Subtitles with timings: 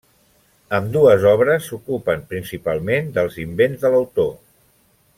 [0.77, 4.35] Ambdues obres s'ocupen, principalment, dels invents de l'autor.